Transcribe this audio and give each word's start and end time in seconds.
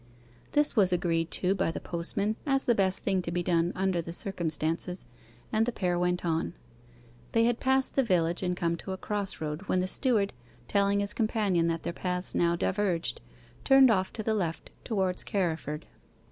This 0.53 0.75
was 0.75 0.91
agreed 0.91 1.29
to 1.29 1.53
by 1.53 1.69
the 1.69 1.79
postman 1.79 2.35
as 2.43 2.65
the 2.65 2.73
best 2.73 3.03
thing 3.03 3.21
to 3.21 3.31
be 3.31 3.43
done 3.43 3.71
under 3.75 4.01
the 4.01 4.11
circumstances, 4.11 5.05
and 5.53 5.67
the 5.67 5.71
pair 5.71 5.99
went 5.99 6.25
on. 6.25 6.55
They 7.33 7.43
had 7.43 7.59
passed 7.59 7.93
the 7.93 8.01
village 8.01 8.41
and 8.41 8.57
come 8.57 8.77
to 8.77 8.93
a 8.93 8.97
crossroad, 8.97 9.61
when 9.67 9.79
the 9.79 9.85
steward, 9.85 10.33
telling 10.67 11.01
his 11.01 11.13
companion 11.13 11.67
that 11.67 11.83
their 11.83 11.93
paths 11.93 12.33
now 12.33 12.55
diverged, 12.55 13.21
turned 13.63 13.91
off 13.91 14.11
to 14.13 14.23
the 14.23 14.33
left 14.33 14.71
towards 14.83 15.23
Carriford. 15.23 15.85